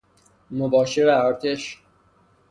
[0.51, 1.81] مباشر ارتش